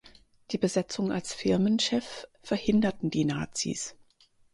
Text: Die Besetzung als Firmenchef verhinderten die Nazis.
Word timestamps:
Die 0.49 0.57
Besetzung 0.57 1.11
als 1.11 1.31
Firmenchef 1.31 2.25
verhinderten 2.41 3.11
die 3.11 3.23
Nazis. 3.23 3.93